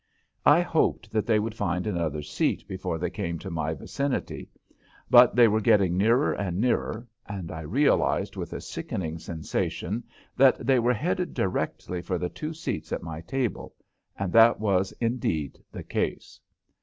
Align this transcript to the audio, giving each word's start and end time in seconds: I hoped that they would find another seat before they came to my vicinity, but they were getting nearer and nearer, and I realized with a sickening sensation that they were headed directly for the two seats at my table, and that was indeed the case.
I 0.47 0.61
hoped 0.61 1.11
that 1.11 1.27
they 1.27 1.37
would 1.37 1.53
find 1.53 1.85
another 1.85 2.23
seat 2.23 2.67
before 2.67 2.97
they 2.97 3.11
came 3.11 3.37
to 3.37 3.51
my 3.51 3.75
vicinity, 3.75 4.49
but 5.11 5.35
they 5.35 5.47
were 5.47 5.61
getting 5.61 5.95
nearer 5.95 6.33
and 6.33 6.59
nearer, 6.59 7.07
and 7.27 7.51
I 7.51 7.61
realized 7.61 8.35
with 8.35 8.51
a 8.53 8.61
sickening 8.61 9.19
sensation 9.19 10.03
that 10.35 10.57
they 10.65 10.79
were 10.79 10.95
headed 10.95 11.35
directly 11.35 12.01
for 12.01 12.17
the 12.17 12.29
two 12.29 12.51
seats 12.55 12.91
at 12.91 13.03
my 13.03 13.21
table, 13.21 13.75
and 14.17 14.33
that 14.33 14.59
was 14.59 14.91
indeed 14.99 15.63
the 15.71 15.83
case. 15.83 16.39